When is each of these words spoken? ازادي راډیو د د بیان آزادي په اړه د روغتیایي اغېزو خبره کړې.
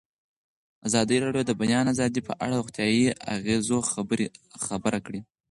ازادي 0.87 1.15
راډیو 1.25 1.43
د 1.45 1.47
د 1.49 1.51
بیان 1.61 1.85
آزادي 1.93 2.21
په 2.27 2.33
اړه 2.43 2.53
د 2.55 2.59
روغتیایي 2.61 3.07
اغېزو 3.35 3.77
خبره 4.65 4.99
کړې. 5.05 5.19